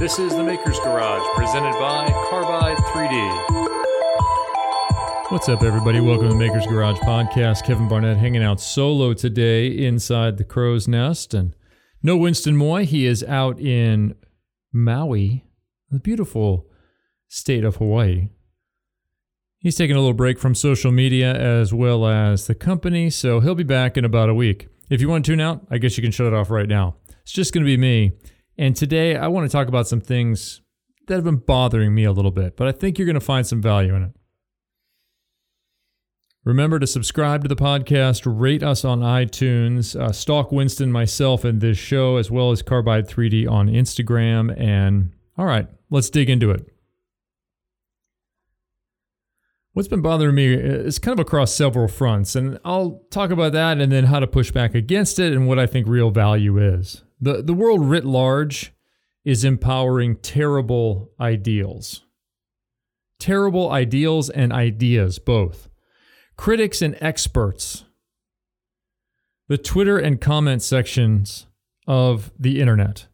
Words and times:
This 0.00 0.18
is 0.18 0.34
the 0.34 0.42
Maker's 0.42 0.78
Garage, 0.78 1.22
presented 1.34 1.72
by 1.72 2.10
Carbide 2.30 2.78
3D. 2.78 3.20
What's 5.30 5.50
up, 5.50 5.62
everybody? 5.62 6.00
Welcome 6.00 6.28
to 6.28 6.32
the 6.32 6.40
Maker's 6.40 6.66
Garage 6.66 6.98
podcast. 7.00 7.66
Kevin 7.66 7.86
Barnett 7.86 8.16
hanging 8.16 8.42
out 8.42 8.62
solo 8.62 9.12
today 9.12 9.66
inside 9.66 10.38
the 10.38 10.44
crow's 10.44 10.88
nest. 10.88 11.34
And 11.34 11.54
no 12.02 12.16
Winston 12.16 12.56
Moy. 12.56 12.86
He 12.86 13.04
is 13.04 13.22
out 13.24 13.60
in 13.60 14.14
Maui, 14.72 15.44
the 15.90 15.98
beautiful 15.98 16.66
state 17.28 17.62
of 17.62 17.76
Hawaii. 17.76 18.30
He's 19.58 19.76
taking 19.76 19.96
a 19.96 20.00
little 20.00 20.14
break 20.14 20.38
from 20.38 20.54
social 20.54 20.92
media 20.92 21.34
as 21.34 21.74
well 21.74 22.06
as 22.06 22.46
the 22.46 22.54
company, 22.54 23.10
so 23.10 23.40
he'll 23.40 23.54
be 23.54 23.64
back 23.64 23.98
in 23.98 24.06
about 24.06 24.30
a 24.30 24.34
week. 24.34 24.68
If 24.88 25.02
you 25.02 25.10
want 25.10 25.26
to 25.26 25.32
tune 25.32 25.42
out, 25.42 25.66
I 25.70 25.76
guess 25.76 25.98
you 25.98 26.02
can 26.02 26.10
shut 26.10 26.26
it 26.26 26.32
off 26.32 26.48
right 26.48 26.68
now. 26.68 26.96
It's 27.20 27.32
just 27.32 27.52
going 27.52 27.66
to 27.66 27.70
be 27.70 27.76
me. 27.76 28.12
And 28.58 28.76
today 28.76 29.16
I 29.16 29.28
want 29.28 29.50
to 29.50 29.52
talk 29.52 29.68
about 29.68 29.88
some 29.88 30.00
things 30.00 30.60
that 31.06 31.14
have 31.14 31.24
been 31.24 31.36
bothering 31.36 31.94
me 31.94 32.04
a 32.04 32.12
little 32.12 32.30
bit, 32.30 32.56
but 32.56 32.68
I 32.68 32.72
think 32.72 32.98
you're 32.98 33.06
going 33.06 33.14
to 33.14 33.20
find 33.20 33.46
some 33.46 33.60
value 33.60 33.94
in 33.94 34.02
it. 34.02 34.12
Remember 36.44 36.78
to 36.78 36.86
subscribe 36.86 37.42
to 37.42 37.48
the 37.48 37.56
podcast, 37.56 38.22
rate 38.24 38.62
us 38.62 38.82
on 38.82 39.00
iTunes, 39.00 39.98
uh, 39.98 40.10
stalk 40.10 40.50
Winston, 40.50 40.90
myself, 40.90 41.44
and 41.44 41.60
this 41.60 41.76
show, 41.76 42.16
as 42.16 42.30
well 42.30 42.50
as 42.50 42.62
Carbide 42.62 43.06
3D 43.06 43.46
on 43.50 43.68
Instagram. 43.68 44.58
And 44.58 45.12
all 45.36 45.44
right, 45.44 45.68
let's 45.90 46.08
dig 46.08 46.30
into 46.30 46.50
it. 46.50 46.66
What's 49.72 49.88
been 49.88 50.00
bothering 50.00 50.34
me 50.34 50.52
is 50.52 50.98
kind 50.98 51.18
of 51.18 51.24
across 51.24 51.54
several 51.54 51.88
fronts, 51.88 52.34
and 52.34 52.58
I'll 52.64 53.02
talk 53.10 53.30
about 53.30 53.52
that 53.52 53.78
and 53.78 53.92
then 53.92 54.04
how 54.04 54.18
to 54.18 54.26
push 54.26 54.50
back 54.50 54.74
against 54.74 55.18
it 55.18 55.32
and 55.32 55.46
what 55.46 55.58
I 55.58 55.66
think 55.66 55.86
real 55.86 56.10
value 56.10 56.58
is. 56.58 57.04
The, 57.20 57.42
the 57.42 57.54
world 57.54 57.84
writ 57.84 58.04
large 58.04 58.72
is 59.24 59.44
empowering 59.44 60.16
terrible 60.16 61.10
ideals. 61.20 62.04
Terrible 63.18 63.70
ideals 63.70 64.30
and 64.30 64.52
ideas, 64.52 65.18
both 65.18 65.68
critics 66.36 66.80
and 66.80 66.96
experts, 67.02 67.84
the 69.48 69.58
Twitter 69.58 69.98
and 69.98 70.18
comment 70.18 70.62
sections 70.62 71.46
of 71.86 72.32
the 72.38 72.60
internet. 72.60 73.08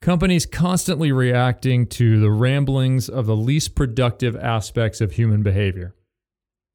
Companies 0.00 0.46
constantly 0.46 1.10
reacting 1.10 1.88
to 1.88 2.20
the 2.20 2.30
ramblings 2.30 3.08
of 3.08 3.26
the 3.26 3.34
least 3.34 3.74
productive 3.74 4.36
aspects 4.36 5.00
of 5.00 5.12
human 5.12 5.42
behavior. 5.42 5.96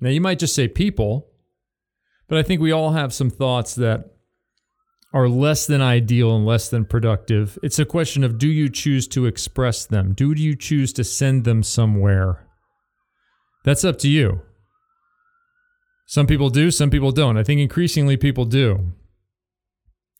Now, 0.01 0.09
you 0.09 0.19
might 0.19 0.39
just 0.39 0.55
say 0.55 0.67
people, 0.67 1.29
but 2.27 2.37
I 2.37 2.43
think 2.43 2.59
we 2.59 2.73
all 2.73 2.91
have 2.91 3.13
some 3.13 3.29
thoughts 3.29 3.73
that 3.75 4.17
are 5.11 5.27
less 5.27 5.65
than 5.65 5.81
ideal 5.81 6.35
and 6.35 6.45
less 6.45 6.69
than 6.69 6.85
productive. 6.85 7.57
It's 7.63 7.79
a 7.79 7.85
question 7.85 8.23
of 8.23 8.37
do 8.37 8.47
you 8.47 8.69
choose 8.69 9.07
to 9.09 9.25
express 9.25 9.85
them? 9.85 10.13
Do 10.13 10.33
you 10.33 10.55
choose 10.55 10.93
to 10.93 11.03
send 11.03 11.45
them 11.45 11.63
somewhere? 11.63 12.47
That's 13.63 13.83
up 13.83 13.97
to 13.99 14.07
you. 14.07 14.41
Some 16.05 16.27
people 16.27 16.49
do, 16.49 16.71
some 16.71 16.89
people 16.89 17.11
don't. 17.11 17.37
I 17.37 17.43
think 17.43 17.59
increasingly 17.59 18.17
people 18.17 18.45
do. 18.45 18.93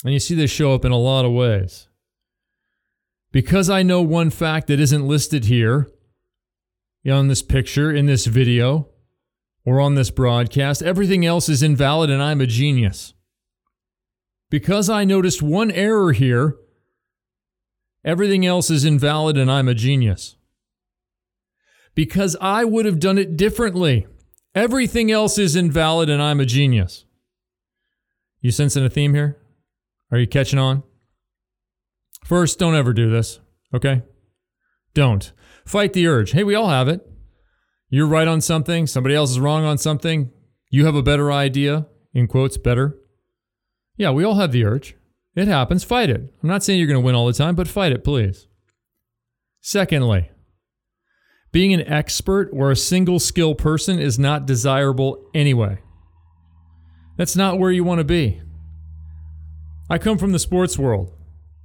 And 0.03 0.13
you 0.13 0.19
see 0.19 0.35
this 0.35 0.51
show 0.51 0.73
up 0.73 0.85
in 0.85 0.91
a 0.91 0.97
lot 0.97 1.25
of 1.25 1.31
ways. 1.31 1.87
Because 3.31 3.69
I 3.69 3.83
know 3.83 4.01
one 4.01 4.29
fact 4.29 4.67
that 4.67 4.79
isn't 4.79 5.07
listed 5.07 5.45
here 5.45 5.89
on 7.09 7.27
this 7.27 7.41
picture, 7.41 7.91
in 7.91 8.05
this 8.05 8.25
video, 8.25 8.87
or 9.65 9.79
on 9.79 9.95
this 9.95 10.09
broadcast, 10.09 10.81
everything 10.81 11.25
else 11.25 11.49
is 11.49 11.63
invalid 11.63 12.09
and 12.09 12.21
I'm 12.21 12.41
a 12.41 12.47
genius. 12.47 13.13
Because 14.50 14.89
I 14.89 15.03
noticed 15.03 15.42
one 15.42 15.72
error 15.72 16.11
here, 16.11 16.55
everything 18.03 18.45
else 18.45 18.69
is 18.69 18.83
invalid 18.83 19.38
and 19.38 19.52
I'm 19.52 19.67
a 19.67 19.75
genius. 19.75 20.36
Because 21.94 22.36
I 22.41 22.64
would 22.64 22.86
have 22.86 23.00
done 23.00 23.17
it 23.17 23.38
differently. 23.38 24.07
Everything 24.56 25.12
else 25.12 25.38
is 25.38 25.56
invalid 25.56 26.09
and 26.09 26.22
I'm 26.22 26.40
a 26.40 26.46
genius. 26.46 27.06
You 28.41 28.51
sensing 28.51 28.85
a 28.85 28.90
theme 28.90 29.13
here? 29.13 29.38
Are 30.12 30.18
you 30.18 30.28
catching 30.28 30.59
on? 30.59 30.84
First, 32.25 32.57
don't 32.57 32.75
ever 32.75 32.94
do 32.94 33.09
this, 33.09 33.40
okay? 33.73 34.03
Don't. 34.94 35.31
Fight 35.66 35.94
the 35.94 36.07
urge. 36.07 36.31
Hey, 36.31 36.44
we 36.44 36.56
all 36.56 36.69
have 36.69 36.88
it. 36.88 37.02
You're 37.90 38.07
right 38.07 38.28
on 38.28 38.41
something, 38.41 38.88
somebody 38.88 39.16
else 39.16 39.31
is 39.31 39.40
wrong 39.40 39.66
on 39.66 39.78
something. 39.78 40.31
You 40.69 40.85
have 40.85 40.96
a 40.96 41.03
better 41.03 41.31
idea, 41.31 41.88
in 42.13 42.28
quotes, 42.28 42.57
better. 42.57 42.98
Yeah, 43.99 44.11
we 44.11 44.23
all 44.23 44.35
have 44.35 44.53
the 44.53 44.63
urge. 44.63 44.95
It 45.35 45.49
happens. 45.49 45.83
Fight 45.83 46.09
it. 46.09 46.33
I'm 46.41 46.49
not 46.49 46.63
saying 46.63 46.79
you're 46.79 46.87
going 46.87 46.99
to 46.99 47.05
win 47.05 47.15
all 47.15 47.27
the 47.27 47.33
time, 47.33 47.53
but 47.53 47.67
fight 47.67 47.91
it, 47.91 48.03
please. 48.03 48.47
Secondly, 49.59 50.31
being 51.51 51.73
an 51.73 51.85
expert 51.85 52.49
or 52.53 52.71
a 52.71 52.77
single 52.77 53.19
skill 53.19 53.55
person 53.55 53.99
is 53.99 54.17
not 54.17 54.47
desirable 54.47 55.29
anyway. 55.33 55.79
That's 57.17 57.35
not 57.35 57.59
where 57.59 57.71
you 57.71 57.83
want 57.83 57.99
to 57.99 58.05
be. 58.05 58.41
I 59.89 59.97
come 59.97 60.17
from 60.17 60.31
the 60.31 60.39
sports 60.39 60.79
world, 60.79 61.11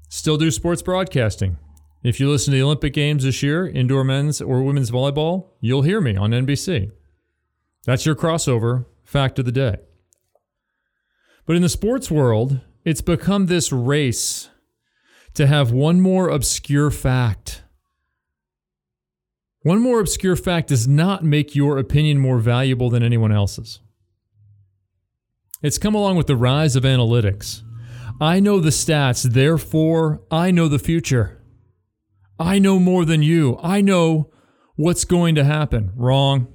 still 0.09 0.37
do 0.37 0.51
sports 0.51 0.83
broadcasting. 0.83 1.59
If 2.03 2.19
you 2.19 2.29
listen 2.29 2.51
to 2.51 2.59
the 2.59 2.65
Olympic 2.65 2.95
Games 2.95 3.23
this 3.23 3.45
year, 3.45 3.69
indoor 3.69 4.03
men's 4.03 4.41
or 4.43 4.65
women's 4.65 4.91
volleyball, 4.91 5.51
you'll 5.61 5.83
hear 5.83 6.01
me 6.01 6.17
on 6.17 6.33
NBC. 6.33 6.91
That's 7.85 8.05
your 8.05 8.17
crossover 8.17 8.87
fact 9.05 9.39
of 9.39 9.45
the 9.45 9.53
day. 9.53 9.77
But 11.47 11.57
in 11.57 11.63
the 11.63 11.69
sports 11.69 12.11
world, 12.11 12.61
it's 12.85 13.01
become 13.01 13.47
this 13.47 13.73
race 13.73 14.51
to 15.35 15.47
have 15.47 15.73
one 15.73 16.01
more 16.01 16.29
obscure 16.29 16.91
fact 16.91 17.65
one 19.65 19.81
more 19.81 19.99
obscure 19.99 20.37
fact 20.37 20.69
does 20.69 20.87
not 20.87 21.25
make 21.25 21.55
your 21.55 21.79
opinion 21.79 22.19
more 22.19 22.39
valuable 22.39 22.91
than 22.91 23.03
anyone 23.03 23.33
else's. 23.33 23.81
It's 25.63 25.79
come 25.79 25.95
along 25.95 26.17
with 26.17 26.27
the 26.27 26.37
rise 26.37 26.77
of 26.77 26.83
analytics. 26.85 27.63
I 28.21 28.41
know 28.41 28.61
the 28.61 28.69
stats, 28.69 29.23
therefore, 29.23 30.21
I 30.31 30.51
know 30.51 30.69
the 30.69 30.79
future. 30.79 31.43
I 32.39 32.59
know 32.59 32.79
more 32.79 33.07
than 33.07 33.23
you. 33.23 33.59
I 33.63 33.81
know 33.81 34.31
what's 34.77 35.07
going 35.07 35.35
to 35.37 35.45
happen. 35.45 35.93
Wrong. 35.97 36.49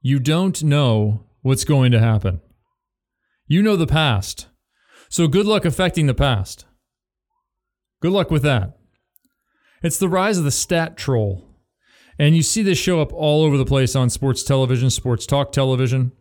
You 0.00 0.18
don't 0.18 0.60
know 0.64 1.26
what's 1.42 1.62
going 1.62 1.92
to 1.92 2.00
happen. 2.00 2.40
You 3.52 3.62
know 3.62 3.76
the 3.76 3.86
past. 3.86 4.46
So 5.10 5.28
good 5.28 5.44
luck 5.44 5.66
affecting 5.66 6.06
the 6.06 6.14
past. 6.14 6.64
Good 8.00 8.12
luck 8.12 8.30
with 8.30 8.42
that. 8.44 8.78
It's 9.82 9.98
the 9.98 10.08
rise 10.08 10.38
of 10.38 10.44
the 10.44 10.50
stat 10.50 10.96
troll. 10.96 11.46
And 12.18 12.34
you 12.34 12.42
see 12.42 12.62
this 12.62 12.78
show 12.78 13.02
up 13.02 13.12
all 13.12 13.44
over 13.44 13.58
the 13.58 13.66
place 13.66 13.94
on 13.94 14.08
sports 14.08 14.42
television, 14.42 14.88
sports 14.88 15.26
talk 15.26 15.52
television, 15.52 16.12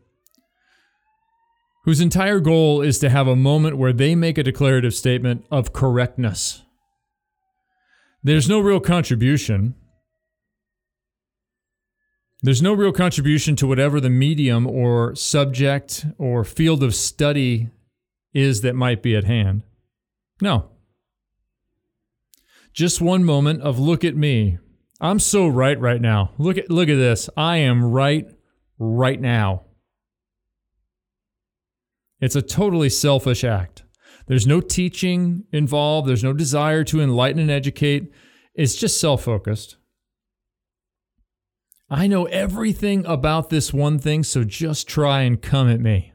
whose 1.86 2.02
entire 2.02 2.42
goal 2.42 2.82
is 2.82 3.00
to 3.00 3.10
have 3.10 3.30
a 3.30 3.36
moment 3.38 3.78
where 3.78 3.94
they 3.94 4.14
make 4.14 4.38
a 4.38 4.44
declarative 4.44 4.94
statement 4.94 5.46
of 5.50 5.72
correctness. 5.72 6.64
There's 8.22 8.50
no 8.50 8.60
real 8.60 8.82
contribution. 8.82 9.76
There's 12.44 12.62
no 12.62 12.74
real 12.74 12.92
contribution 12.92 13.56
to 13.58 13.68
whatever 13.68 14.00
the 14.00 14.10
medium 14.10 14.66
or 14.66 15.16
subject 15.16 16.06
or 16.18 16.44
field 16.44 16.82
of 16.82 16.96
study 16.96 17.70
is 18.34 18.62
that 18.62 18.76
might 18.76 19.04
be 19.04 19.16
at 19.16 19.26
hand. 19.26 19.62
No. 20.42 20.70
Just 22.74 23.00
one 23.00 23.24
moment 23.24 23.62
of 23.62 23.78
look 23.78 24.04
at 24.04 24.16
me. 24.16 24.58
I'm 25.00 25.20
so 25.20 25.48
right 25.48 25.80
right 25.80 26.02
now. 26.02 26.32
Look 26.38 26.58
at 26.58 26.72
look 26.72 26.90
at 26.90 26.96
this. 26.96 27.30
I 27.38 27.58
am 27.58 27.84
right 27.84 28.28
right 28.80 29.20
now. 29.20 29.66
It's 32.20 32.36
a 32.36 32.42
totally 32.42 32.90
selfish 32.90 33.44
act. 33.44 33.84
There's 34.28 34.48
no 34.48 34.62
teaching 34.62 35.44
involved, 35.52 36.08
there's 36.08 36.24
no 36.24 36.34
desire 36.34 36.84
to 36.86 37.02
enlighten 37.02 37.42
and 37.42 37.52
educate. 37.52 38.12
It's 38.54 38.76
just 38.76 39.00
self-focused. 39.00 39.78
I 41.94 42.08
know 42.08 42.24
everything 42.28 43.06
about 43.06 43.50
this 43.50 43.74
one 43.74 44.00
thing, 44.00 44.24
so 44.24 44.46
just 44.46 44.88
try 44.88 45.24
and 45.24 45.42
come 45.42 45.70
at 45.70 45.82
me. 45.82 46.14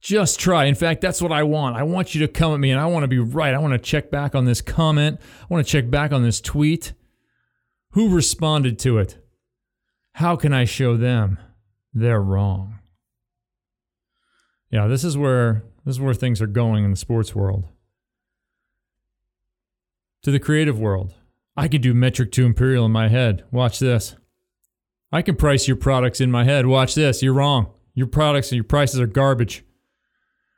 Just 0.00 0.40
try. 0.40 0.64
In 0.64 0.74
fact, 0.74 1.00
that's 1.00 1.22
what 1.22 1.30
I 1.30 1.44
want. 1.44 1.76
I 1.76 1.84
want 1.84 2.12
you 2.12 2.26
to 2.26 2.32
come 2.32 2.52
at 2.52 2.58
me 2.58 2.72
and 2.72 2.80
I 2.80 2.86
want 2.86 3.04
to 3.04 3.08
be 3.08 3.20
right. 3.20 3.54
I 3.54 3.58
want 3.58 3.72
to 3.72 3.78
check 3.78 4.10
back 4.10 4.34
on 4.34 4.46
this 4.46 4.60
comment. 4.60 5.20
I 5.42 5.46
want 5.48 5.64
to 5.64 5.70
check 5.70 5.90
back 5.90 6.12
on 6.12 6.24
this 6.24 6.40
tweet. 6.40 6.92
Who 7.90 8.12
responded 8.12 8.80
to 8.80 8.98
it? 8.98 9.16
How 10.14 10.34
can 10.34 10.52
I 10.52 10.64
show 10.64 10.96
them 10.96 11.38
they're 11.94 12.20
wrong? 12.20 12.80
Yeah, 14.70 14.88
this 14.88 15.04
is 15.04 15.16
where 15.16 15.62
this 15.86 15.94
is 15.94 16.00
where 16.00 16.14
things 16.14 16.42
are 16.42 16.48
going 16.48 16.84
in 16.84 16.90
the 16.90 16.96
sports 16.96 17.32
world. 17.32 17.68
To 20.22 20.32
the 20.32 20.40
creative 20.40 20.80
world. 20.80 21.14
I 21.56 21.68
can 21.68 21.80
do 21.80 21.94
metric 21.94 22.32
to 22.32 22.44
imperial 22.44 22.84
in 22.84 22.90
my 22.90 23.06
head. 23.06 23.44
Watch 23.52 23.78
this. 23.78 24.16
I 25.12 25.22
can 25.22 25.36
price 25.36 25.68
your 25.68 25.76
products 25.76 26.20
in 26.20 26.30
my 26.30 26.44
head. 26.44 26.66
Watch 26.66 26.94
this. 26.94 27.22
You're 27.22 27.34
wrong. 27.34 27.72
Your 27.94 28.08
products 28.08 28.50
and 28.50 28.56
your 28.56 28.64
prices 28.64 28.98
are 29.00 29.06
garbage. 29.06 29.64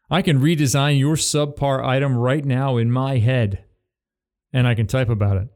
I 0.09 0.23
can 0.23 0.41
redesign 0.41 0.99
your 0.99 1.17
subpar 1.17 1.85
item 1.85 2.17
right 2.17 2.45
now 2.45 2.77
in 2.77 2.91
my 2.91 3.19
head. 3.19 3.65
and 4.53 4.67
I 4.67 4.75
can 4.75 4.87
type 4.87 5.11
about 5.11 5.37
it. 5.37 5.49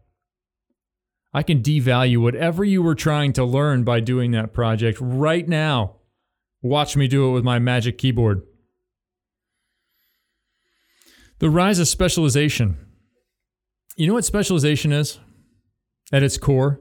I 1.32 1.42
can 1.42 1.62
devalue 1.62 2.19
whatever 2.19 2.64
you 2.64 2.82
were 2.82 2.94
trying 2.96 3.32
to 3.34 3.44
learn 3.44 3.82
by 3.84 4.00
doing 4.00 4.32
that 4.32 4.52
project 4.52 4.98
right 5.00 5.48
now. 5.48 5.96
Watch 6.60 6.96
me 6.96 7.08
do 7.08 7.28
it 7.28 7.32
with 7.32 7.44
my 7.44 7.58
magic 7.58 7.96
keyboard. 7.96 8.43
The 11.38 11.48
rise 11.48 11.78
of 11.78 11.88
specialization. 11.88 12.76
You 13.96 14.06
know 14.06 14.14
what 14.14 14.25
specialization 14.26 14.93
is? 14.93 15.19
At 16.12 16.22
its 16.22 16.36
core, 16.36 16.81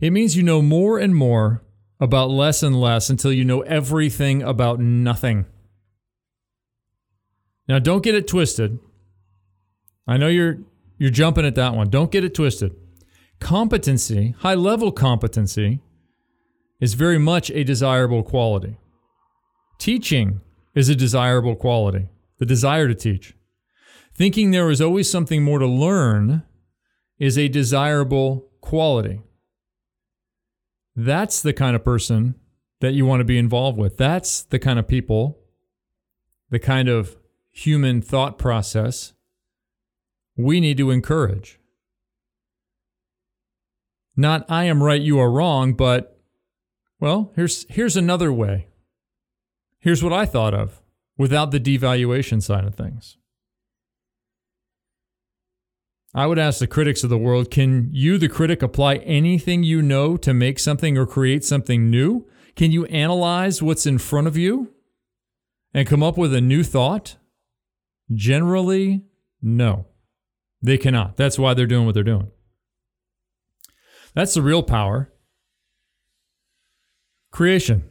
it 0.00 0.10
means 0.10 0.36
you 0.36 0.42
know 0.42 0.62
more 0.62 0.98
and 0.98 1.14
more 1.14 1.62
about 2.00 2.30
less 2.30 2.62
and 2.62 2.80
less 2.80 3.10
until 3.10 3.32
you 3.32 3.44
know 3.44 3.60
everything 3.62 4.42
about 4.42 4.80
nothing. 4.80 5.44
Now, 7.68 7.78
don't 7.78 8.02
get 8.02 8.14
it 8.14 8.26
twisted. 8.26 8.78
I 10.06 10.16
know 10.16 10.28
you're 10.28 10.58
you're 10.98 11.10
jumping 11.10 11.46
at 11.46 11.54
that 11.54 11.74
one. 11.74 11.88
Don't 11.88 12.10
get 12.10 12.24
it 12.24 12.34
twisted. 12.34 12.74
Competency, 13.38 14.34
high 14.38 14.54
level 14.54 14.92
competency, 14.92 15.80
is 16.80 16.94
very 16.94 17.18
much 17.18 17.50
a 17.50 17.64
desirable 17.64 18.22
quality. 18.22 18.76
Teaching 19.78 20.40
is 20.74 20.88
a 20.88 20.94
desirable 20.94 21.56
quality, 21.56 22.08
the 22.38 22.46
desire 22.46 22.88
to 22.88 22.94
teach. 22.94 23.34
Thinking 24.14 24.50
there 24.50 24.70
is 24.70 24.80
always 24.80 25.10
something 25.10 25.42
more 25.42 25.58
to 25.58 25.66
learn 25.66 26.42
is 27.18 27.38
a 27.38 27.48
desirable 27.48 28.48
quality. 28.60 29.22
That's 30.96 31.40
the 31.40 31.52
kind 31.52 31.76
of 31.76 31.84
person 31.84 32.34
that 32.80 32.92
you 32.92 33.06
want 33.06 33.20
to 33.20 33.24
be 33.24 33.38
involved 33.38 33.78
with. 33.78 33.96
That's 33.96 34.42
the 34.42 34.58
kind 34.58 34.78
of 34.78 34.88
people, 34.88 35.38
the 36.50 36.58
kind 36.58 36.88
of 36.88 37.16
human 37.50 38.02
thought 38.02 38.38
process 38.38 39.12
we 40.36 40.60
need 40.60 40.78
to 40.78 40.90
encourage. 40.90 41.58
Not 44.16 44.44
I 44.48 44.64
am 44.64 44.82
right, 44.82 45.00
you 45.00 45.18
are 45.18 45.30
wrong, 45.30 45.74
but 45.74 46.20
well, 46.98 47.32
here's 47.36 47.64
here's 47.68 47.96
another 47.96 48.32
way. 48.32 48.68
Here's 49.78 50.04
what 50.04 50.12
I 50.12 50.26
thought 50.26 50.52
of 50.52 50.82
without 51.16 51.50
the 51.50 51.60
devaluation 51.60 52.42
side 52.42 52.64
of 52.64 52.74
things. 52.74 53.16
I 56.12 56.26
would 56.26 56.38
ask 56.38 56.58
the 56.58 56.66
critics 56.66 57.04
of 57.04 57.10
the 57.10 57.18
world 57.18 57.50
can 57.50 57.90
you, 57.92 58.18
the 58.18 58.28
critic, 58.28 58.62
apply 58.62 58.96
anything 58.96 59.62
you 59.62 59.80
know 59.80 60.16
to 60.16 60.34
make 60.34 60.58
something 60.58 60.98
or 60.98 61.06
create 61.06 61.44
something 61.44 61.88
new? 61.88 62.26
Can 62.56 62.72
you 62.72 62.84
analyze 62.86 63.62
what's 63.62 63.86
in 63.86 63.98
front 63.98 64.26
of 64.26 64.36
you 64.36 64.74
and 65.72 65.86
come 65.86 66.02
up 66.02 66.18
with 66.18 66.34
a 66.34 66.40
new 66.40 66.64
thought? 66.64 67.16
Generally, 68.12 69.04
no. 69.40 69.86
They 70.60 70.76
cannot. 70.76 71.16
That's 71.16 71.38
why 71.38 71.54
they're 71.54 71.66
doing 71.66 71.86
what 71.86 71.94
they're 71.94 72.02
doing. 72.02 72.30
That's 74.14 74.34
the 74.34 74.42
real 74.42 74.64
power. 74.64 75.12
Creation. 77.30 77.84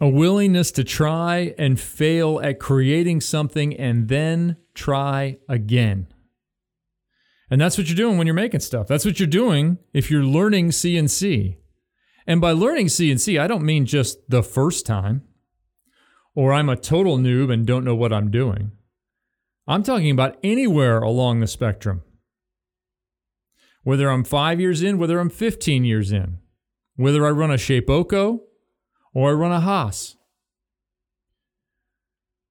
A 0.00 0.08
willingness 0.08 0.70
to 0.72 0.84
try 0.84 1.54
and 1.58 1.80
fail 1.80 2.40
at 2.40 2.60
creating 2.60 3.22
something 3.22 3.74
and 3.76 4.08
then 4.08 4.58
try 4.74 5.38
again. 5.48 6.08
And 7.50 7.60
that's 7.60 7.76
what 7.76 7.88
you're 7.88 7.96
doing 7.96 8.16
when 8.16 8.26
you're 8.26 8.34
making 8.34 8.60
stuff. 8.60 8.86
That's 8.86 9.04
what 9.04 9.18
you're 9.18 9.26
doing 9.26 9.78
if 9.92 10.10
you're 10.10 10.22
learning 10.24 10.70
CNC. 10.70 11.56
And 12.26 12.40
by 12.40 12.52
learning 12.52 12.86
CNC, 12.86 13.40
I 13.40 13.48
don't 13.48 13.64
mean 13.64 13.86
just 13.86 14.30
the 14.30 14.42
first 14.42 14.86
time 14.86 15.22
or 16.34 16.52
I'm 16.52 16.68
a 16.68 16.76
total 16.76 17.18
noob 17.18 17.52
and 17.52 17.66
don't 17.66 17.84
know 17.84 17.94
what 17.94 18.12
I'm 18.12 18.30
doing. 18.30 18.72
I'm 19.66 19.82
talking 19.82 20.10
about 20.10 20.38
anywhere 20.42 21.00
along 21.00 21.40
the 21.40 21.46
spectrum. 21.46 22.02
Whether 23.82 24.08
I'm 24.08 24.24
five 24.24 24.60
years 24.60 24.82
in, 24.82 24.98
whether 24.98 25.18
I'm 25.18 25.30
15 25.30 25.84
years 25.84 26.12
in, 26.12 26.38
whether 26.96 27.26
I 27.26 27.30
run 27.30 27.50
a 27.50 27.54
Shapeoko 27.54 28.40
or 29.12 29.30
I 29.30 29.32
run 29.32 29.52
a 29.52 29.60
Haas, 29.60 30.16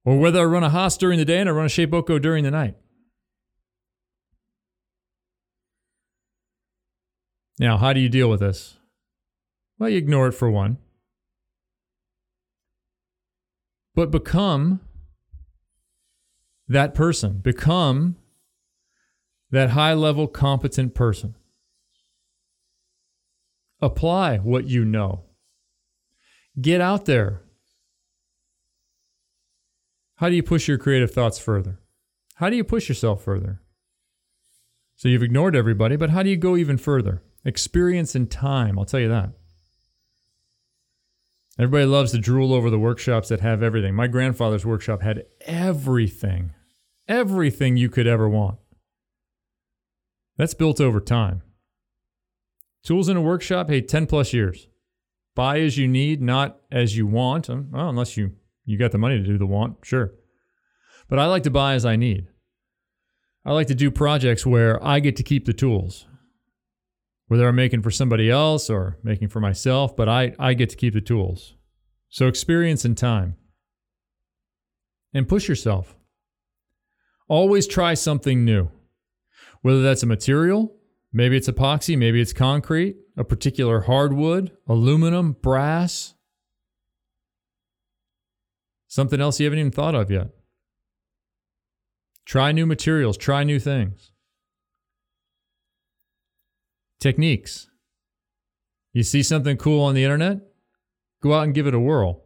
or 0.04 0.18
whether 0.18 0.42
I 0.42 0.46
run 0.46 0.64
a 0.64 0.70
Haas 0.70 0.98
during 0.98 1.20
the 1.20 1.26
day 1.26 1.40
and 1.40 1.48
I 1.48 1.52
run 1.52 1.66
a 1.66 1.70
Shapeoko 1.70 2.22
during 2.22 2.44
the 2.44 2.52
night. 2.52 2.76
Now, 7.60 7.78
how 7.78 7.92
do 7.92 8.00
you 8.00 8.08
deal 8.08 8.30
with 8.30 8.40
this? 8.40 8.78
Well, 9.78 9.90
you 9.90 9.98
ignore 9.98 10.28
it 10.28 10.32
for 10.32 10.50
one. 10.50 10.78
But 13.94 14.12
become 14.12 14.80
that 16.70 16.96
person, 16.96 17.40
become 17.40 18.16
that 19.52 19.72
high 19.72 19.94
level 19.94 20.28
competent 20.28 20.96
person. 20.96 21.36
Apply 23.82 24.38
what 24.38 24.68
you 24.68 24.86
know. 24.86 25.24
Get 26.60 26.80
out 26.80 27.06
there. 27.06 27.42
How 30.16 30.30
do 30.30 30.36
you 30.36 30.44
push 30.44 30.68
your 30.68 30.78
creative 30.78 31.12
thoughts 31.12 31.40
further? 31.40 31.80
How 32.36 32.50
do 32.50 32.56
you 32.56 32.64
push 32.64 32.88
yourself 32.88 33.24
further? 33.24 33.62
So 34.96 35.10
you've 35.10 35.24
ignored 35.24 35.56
everybody, 35.56 35.96
but 35.98 36.10
how 36.10 36.24
do 36.24 36.30
you 36.30 36.38
go 36.38 36.56
even 36.56 36.78
further? 36.78 37.22
Experience 37.46 38.16
and 38.16 38.30
time, 38.30 38.78
I'll 38.78 38.86
tell 38.86 39.00
you 39.00 39.10
that. 39.10 39.32
Everybody 41.58 41.86
loves 41.86 42.12
to 42.12 42.20
drool 42.20 42.54
over 42.54 42.70
the 42.70 42.80
workshops 42.80 43.30
that 43.30 43.42
have 43.42 43.62
everything. 43.62 43.94
My 43.94 44.08
grandfather's 44.08 44.66
workshop 44.66 45.02
had 45.02 45.26
everything, 45.42 46.54
everything 47.08 47.76
you 47.76 47.90
could 47.90 48.08
ever 48.08 48.30
want. 48.30 48.60
That's 50.38 50.54
built 50.54 50.80
over 50.80 51.02
time. 51.02 51.42
Tools 52.84 53.10
in 53.10 53.18
a 53.18 53.22
workshop, 53.22 53.70
hey, 53.70 53.82
10 53.82 54.08
plus 54.08 54.32
years. 54.32 54.68
Buy 55.36 55.60
as 55.60 55.78
you 55.78 55.88
need, 55.88 56.22
not 56.22 56.60
as 56.72 56.96
you 56.96 57.06
want. 57.06 57.50
Um, 57.50 57.70
well, 57.72 57.90
unless 57.90 58.16
you, 58.16 58.32
you 58.66 58.78
got 58.78 58.92
the 58.92 58.98
money 58.98 59.18
to 59.18 59.24
do 59.24 59.38
the 59.38 59.46
want, 59.46 59.78
sure. 59.84 60.14
But 61.10 61.20
I 61.20 61.26
like 61.26 61.44
to 61.44 61.52
buy 61.52 61.74
as 61.74 61.86
I 61.86 61.98
need. 61.98 62.28
I 63.44 63.52
like 63.52 63.68
to 63.68 63.76
do 63.76 63.92
projects 63.92 64.46
where 64.46 64.82
I 64.82 65.02
get 65.02 65.18
to 65.18 65.24
keep 65.24 65.46
the 65.46 65.54
tools 65.54 66.06
whether 67.30 67.48
I'm 67.48 67.56
making 67.56 67.84
for 67.84 67.92
somebody 67.92 68.30
else 68.30 68.72
or 68.72 68.98
making 69.04 69.30
for 69.30 69.40
myself, 69.40 69.96
but 69.96 70.10
I, 70.10 70.34
I 70.40 70.56
get 70.56 70.70
to 70.72 70.76
keep 70.76 70.96
the 70.96 71.00
tools. 71.00 71.54
So 72.10 72.28
experience 72.28 72.86
and 72.86 72.98
time. 72.98 73.36
And 75.14 75.28
push 75.28 75.48
yourself. 75.48 75.96
Always 77.28 77.68
try 77.68 77.94
something 77.94 78.44
new. 78.44 78.72
Whether 79.62 79.84
that's 79.84 80.02
a 80.02 80.08
material, 80.08 80.76
maybe 81.14 81.38
it's 81.38 81.48
epoxy, 81.48 81.96
maybe 81.96 82.20
it's 82.20 82.34
concrete, 82.34 82.98
a 83.16 83.24
particular 83.24 83.82
hardwood, 83.82 84.52
aluminum, 84.68 85.34
brass, 85.34 86.16
something 88.88 89.22
else 89.22 89.40
you 89.40 89.46
haven't 89.46 89.60
even 89.60 89.72
thought 89.72 89.94
of 89.94 90.10
yet. 90.10 90.30
Try 92.26 92.52
new 92.54 92.66
materials, 92.66 93.18
try 93.18 93.44
new 93.44 93.60
things. 93.60 94.14
Techniques. 97.00 97.70
You 98.94 99.04
see 99.04 99.24
something 99.24 99.58
cool 99.58 99.84
on 99.84 99.96
the 99.96 100.04
internet? 100.04 100.40
Go 101.22 101.34
out 101.34 101.44
and 101.44 101.54
give 101.54 101.68
it 101.68 101.74
a 101.74 101.80
whirl. 101.80 102.24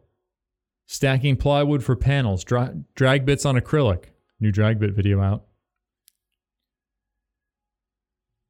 Stacking 0.86 1.36
plywood 1.36 1.82
for 1.82 1.96
panels, 1.96 2.44
dra- 2.44 2.74
drag 2.94 3.24
bits 3.24 3.46
on 3.46 3.56
acrylic. 3.56 4.06
New 4.40 4.52
drag 4.52 4.78
bit 4.78 4.92
video 4.92 5.20
out. 5.20 5.44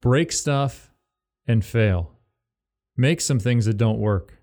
Break 0.00 0.32
stuff 0.32 0.90
and 1.46 1.64
fail. 1.64 2.12
Make 2.96 3.20
some 3.20 3.38
things 3.38 3.66
that 3.66 3.76
don't 3.76 3.98
work. 3.98 4.42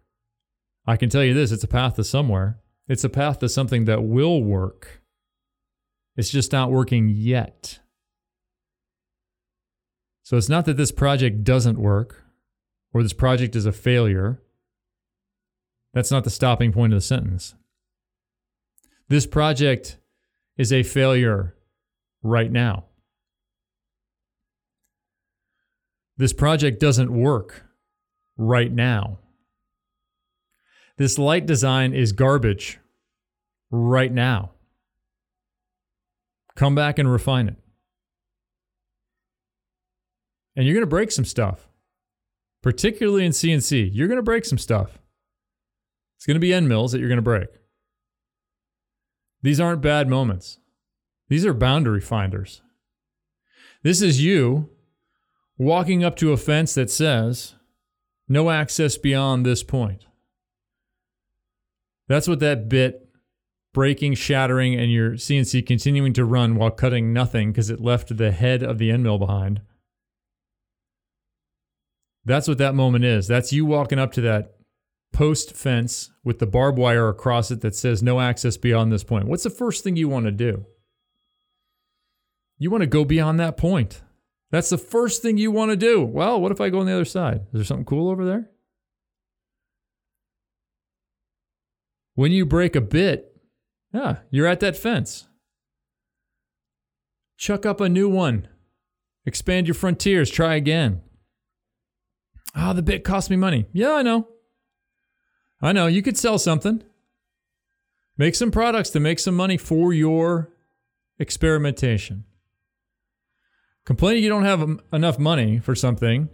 I 0.86 0.98
can 0.98 1.10
tell 1.10 1.24
you 1.24 1.34
this 1.34 1.52
it's 1.52 1.64
a 1.64 1.68
path 1.68 1.96
to 1.96 2.04
somewhere. 2.04 2.60
It's 2.88 3.04
a 3.04 3.10
path 3.10 3.40
to 3.40 3.50
something 3.50 3.86
that 3.86 4.04
will 4.04 4.44
work. 4.44 5.02
It's 6.16 6.30
just 6.30 6.52
not 6.52 6.72
working 6.72 7.10
yet. 7.10 7.80
So 10.32 10.38
it's 10.38 10.48
not 10.48 10.64
that 10.64 10.78
this 10.78 10.94
project 10.94 11.44
doesn't 11.44 11.78
work 11.78 12.24
or 12.94 13.04
this 13.04 13.12
project 13.12 13.54
is 13.54 13.66
a 13.66 13.74
failure. 13.74 14.42
That's 15.94 16.10
not 16.10 16.24
the 16.24 16.30
stopping 16.30 16.72
point 16.72 16.94
of 16.94 16.98
the 16.98 17.06
sentence. 17.06 17.54
This 19.10 19.28
project 19.28 19.98
is 20.58 20.72
a 20.72 20.84
failure 20.84 21.58
right 22.24 22.50
now. 22.50 22.86
This 26.16 26.32
project 26.32 26.80
doesn't 26.80 27.12
work 27.12 27.66
right 28.38 28.72
now. 28.72 29.18
This 30.96 31.20
light 31.20 31.46
design 31.46 31.94
is 31.94 32.14
garbage 32.14 32.80
right 33.70 34.14
now. 34.14 34.52
Come 36.56 36.74
back 36.74 37.00
and 37.00 37.12
refine 37.12 37.50
it. 37.50 37.61
And 40.56 40.66
you're 40.66 40.74
going 40.74 40.84
to 40.84 40.88
break 40.88 41.12
some 41.12 41.26
stuff, 41.26 41.68
particularly 42.62 43.26
in 43.26 43.32
CNC. 43.32 43.90
You're 43.94 44.08
going 44.08 44.18
to 44.18 44.24
break 44.24 44.46
some 44.46 44.58
stuff. 44.58 45.00
It's 46.18 46.26
going 46.26 46.36
to 46.36 46.42
be 46.42 46.54
end 46.54 46.70
mills 46.70 46.92
that 46.92 47.00
you're 47.00 47.08
going 47.08 47.18
to 47.18 47.22
break. 47.22 47.48
These 49.42 49.60
aren't 49.60 49.82
bad 49.82 50.08
moments, 50.08 50.60
these 51.30 51.46
are 51.46 51.54
boundary 51.54 52.02
finders. 52.02 52.62
This 53.84 54.02
is 54.02 54.24
you 54.24 54.70
walking 55.58 56.04
up 56.04 56.16
to 56.18 56.32
a 56.32 56.38
fence 56.38 56.76
that 56.76 56.92
says, 56.92 57.56
no 58.28 58.50
access 58.50 58.98
beyond 58.98 59.46
this 59.46 59.64
point. 59.64 60.06
That's 62.08 62.28
what 62.28 62.40
that 62.40 62.70
bit 62.70 63.08
breaking, 63.74 64.16
shattering, 64.16 64.76
and 64.76 64.92
your 64.92 65.12
CNC 65.12 65.66
continuing 65.66 66.14
to 66.14 66.26
run 66.26 66.56
while 66.56 66.72
cutting 66.72 67.14
nothing 67.14 67.52
because 67.52 67.70
it 67.70 67.80
left 67.80 68.16
the 68.16 68.32
head 68.32 68.64
of 68.64 68.78
the 68.78 68.92
end 68.92 69.04
mill 69.04 69.18
behind. 69.18 69.62
That's 72.26 72.48
what 72.48 72.60
that 72.60 72.76
moment 72.76 73.04
is. 73.04 73.28
That's 73.28 73.52
you 73.52 73.66
walking 73.66 74.00
up 74.00 74.12
to 74.14 74.22
that 74.22 74.56
post 75.12 75.56
fence 75.56 76.12
with 76.24 76.40
the 76.40 76.46
barbed 76.46 76.78
wire 76.78 77.10
across 77.10 77.52
it 77.52 77.62
that 77.62 77.76
says 77.76 78.02
no 78.02 78.20
access 78.20 78.58
beyond 78.58 78.92
this 78.92 79.04
point. 79.04 79.28
What's 79.28 79.44
the 79.44 79.50
first 79.50 79.84
thing 79.84 79.96
you 79.96 80.08
want 80.08 80.26
to 80.26 80.32
do? 80.32 80.66
You 82.58 82.70
want 82.70 82.82
to 82.82 82.88
go 82.88 83.04
beyond 83.04 83.40
that 83.40 83.58
point. 83.58 84.02
That's 84.52 84.70
the 84.70 84.78
first 84.78 85.22
thing 85.22 85.38
you 85.38 85.50
want 85.50 85.72
to 85.72 85.78
do. 85.78 86.04
Well, 86.04 86.40
what 86.40 86.52
if 86.52 86.62
I 86.62 86.70
go 86.70 86.80
on 86.80 86.86
the 86.86 86.94
other 86.94 87.06
side? 87.06 87.42
Is 87.48 87.54
there 87.54 87.64
something 87.64 87.86
cool 87.86 88.10
over 88.10 88.26
there? 88.26 88.50
When 92.14 92.32
you 92.32 92.46
break 92.46 92.76
a 92.76 92.82
bit, 92.82 93.36
yeah, 93.94 94.18
you're 94.30 94.48
at 94.48 94.60
that 94.60 94.78
fence. 94.78 95.28
Chuck 97.38 97.66
up 97.66 97.82
a 97.82 97.90
new 97.90 98.08
one. 98.10 98.48
Expand 99.26 99.68
your 99.68 99.74
frontiers. 99.74 100.30
Try 100.30 100.56
again. 100.56 101.02
Ah, 102.56 102.72
oh, 102.72 102.74
the 102.74 102.82
bit 102.82 103.04
cost 103.04 103.30
me 103.30 103.36
money. 103.36 103.66
Yeah, 103.72 103.94
I 103.94 104.02
know. 104.02 104.28
I 105.62 105.72
know. 105.72 105.88
You 105.88 106.02
could 106.02 106.18
sell 106.18 106.38
something. 106.38 106.84
Make 108.18 108.36
some 108.36 108.52
products 108.52 108.90
to 108.92 109.00
make 109.00 109.20
some 109.20 109.36
money 109.36 109.58
for 109.58 109.94
your 109.94 110.52
experimentation. 111.18 112.26
Complaining 113.86 114.24
you 114.24 114.30
don't 114.30 114.44
have 114.44 114.80
enough 114.94 115.18
money 115.18 115.60
for 115.60 115.76
something, 115.76 116.30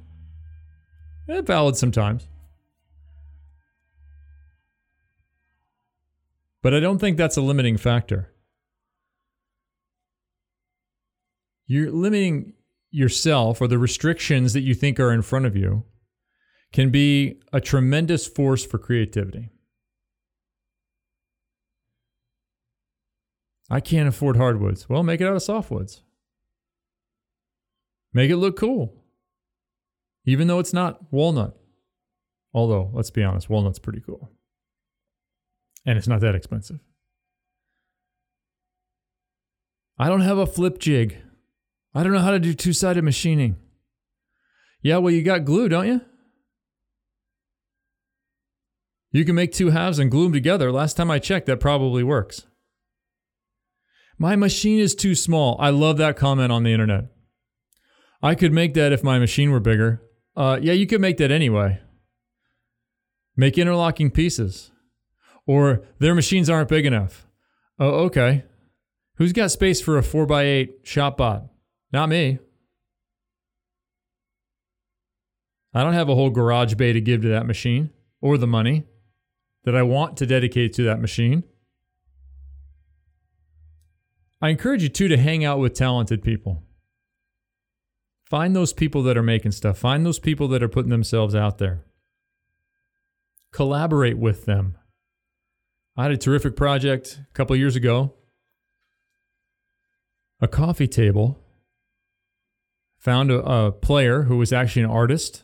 eh, 1.30 1.42
valid 1.42 1.78
sometimes. 1.78 2.28
But 6.62 6.74
I 6.74 6.80
don't 6.80 7.00
think 7.00 7.18
that's 7.18 7.38
a 7.38 7.42
limiting 7.42 7.78
factor. 7.78 8.34
You're 11.66 11.92
limiting 11.92 12.54
yourself 12.92 13.62
or 13.62 13.68
the 13.68 13.78
restrictions 13.78 14.54
that 14.54 14.62
you 14.62 14.74
think 14.74 15.00
are 15.00 15.14
in 15.14 15.22
front 15.22 15.46
of 15.46 15.56
you 15.56 15.84
can 16.74 16.90
be 16.90 17.40
a 17.54 17.62
tremendous 17.62 18.28
force 18.28 18.66
for 18.66 18.78
creativity. 18.78 19.50
I 23.70 23.80
can't 23.80 24.08
afford 24.08 24.38
hardwoods. 24.38 24.88
Well, 24.88 25.04
make 25.04 25.20
it 25.20 25.28
out 25.28 25.36
of 25.36 25.42
softwoods. 25.42 26.02
Make 28.14 28.30
it 28.30 28.38
look 28.38 28.58
cool. 28.58 28.94
Even 30.26 30.48
though 30.48 30.60
it's 30.60 30.74
not 30.74 31.12
walnut. 31.12 31.58
Although, 32.54 32.90
let's 32.94 33.12
be 33.12 33.24
honest, 33.24 33.50
walnut's 33.50 33.80
pretty 33.80 34.00
cool 34.00 34.32
and 35.88 35.98
it's 35.98 36.08
not 36.08 36.20
that 36.20 36.36
expensive. 36.36 36.80
I 39.98 40.10
don't 40.10 40.22
have 40.22 40.38
a 40.38 40.46
flip 40.46 40.78
jig. 40.78 41.18
I 41.96 42.04
don't 42.04 42.12
know 42.12 42.20
how 42.20 42.32
to 42.32 42.40
do 42.40 42.54
two 42.54 42.74
sided 42.74 43.04
machining. 43.04 43.56
Yeah, 44.82 44.98
well, 44.98 45.14
you 45.14 45.24
got 45.24 45.46
glue, 45.46 45.70
don't 45.70 45.88
you? 45.88 46.02
You 49.18 49.26
can 49.26 49.34
make 49.34 49.52
two 49.52 49.72
halves 49.72 49.98
and 49.98 50.12
glue 50.12 50.26
them 50.26 50.34
together. 50.34 50.72
Last 50.72 50.96
time 50.96 51.10
I 51.10 51.18
checked, 51.18 51.48
that 51.48 51.60
probably 51.60 52.04
works. 52.04 52.46
My 54.20 54.36
machine 54.36 54.80
is 54.80 54.94
too 54.94 55.16
small. 55.16 55.58
I 55.60 55.72
love 55.72 55.98
that 55.98 56.18
comment 56.18 56.52
on 56.52 56.62
the 56.62 56.72
internet. 56.72 57.06
I 58.22 58.36
could 58.36 58.54
make 58.54 58.76
that 58.76 58.92
if 58.92 59.04
my 59.04 59.18
machine 59.18 59.50
were 59.50 59.60
bigger. 59.60 60.04
Uh, 60.36 60.60
yeah, 60.62 60.74
you 60.74 60.86
could 60.86 61.02
make 61.02 61.18
that 61.18 61.32
anyway. 61.32 61.82
Make 63.36 63.58
interlocking 63.58 64.12
pieces. 64.12 64.70
Or 65.48 65.82
their 65.98 66.14
machines 66.14 66.48
aren't 66.48 66.70
big 66.70 66.86
enough. 66.86 67.26
Oh, 67.80 68.06
okay. 68.06 68.44
Who's 69.16 69.34
got 69.34 69.50
space 69.50 69.82
for 69.82 69.98
a 69.98 70.04
4x8 70.04 70.84
ShopBot? 70.84 71.50
Not 71.92 72.10
me. 72.10 72.38
I 75.74 75.84
don't 75.84 75.94
have 75.94 76.08
a 76.08 76.14
whole 76.14 76.30
garage 76.30 76.76
bay 76.76 76.94
to 76.94 77.02
give 77.02 77.24
to 77.24 77.30
that 77.30 77.48
machine 77.48 77.90
or 78.22 78.38
the 78.38 78.46
money 78.46 78.86
that 79.68 79.76
I 79.76 79.84
want 79.84 80.16
to 80.16 80.26
dedicate 80.26 80.72
to 80.76 80.84
that 80.84 81.02
machine. 81.02 81.44
I 84.42 84.48
encourage 84.48 84.82
you 84.82 84.88
too 84.88 85.10
to 85.10 85.18
hang 85.18 85.44
out 85.44 85.60
with 85.60 85.74
talented 85.74 86.24
people. 86.24 86.64
Find 88.24 88.56
those 88.56 88.72
people 88.72 89.04
that 89.04 89.18
are 89.18 89.24
making 89.24 89.52
stuff. 89.52 89.78
Find 89.78 90.06
those 90.06 90.20
people 90.20 90.48
that 90.48 90.64
are 90.64 90.70
putting 90.70 90.90
themselves 90.90 91.36
out 91.36 91.58
there. 91.58 91.84
Collaborate 93.52 94.18
with 94.18 94.46
them. 94.46 94.78
I 95.98 96.04
had 96.04 96.14
a 96.14 96.18
terrific 96.18 96.56
project 96.56 97.20
a 97.30 97.34
couple 97.34 97.54
years 97.58 97.76
ago. 97.76 98.14
A 100.40 100.48
coffee 100.48 100.88
table. 100.88 101.44
Found 103.00 103.32
a, 103.32 103.40
a 103.42 103.72
player 103.74 104.24
who 104.24 104.38
was 104.38 104.54
actually 104.54 104.84
an 104.84 104.92
artist, 104.92 105.44